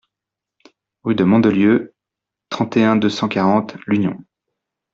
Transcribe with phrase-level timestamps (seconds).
[1.03, 1.93] RUE DE MANDELIEU,
[2.49, 4.17] trente et un, deux cent quarante L'Union